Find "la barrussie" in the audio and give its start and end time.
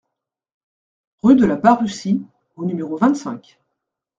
1.45-2.25